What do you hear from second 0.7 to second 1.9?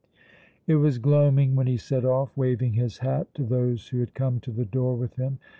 was gloaming when he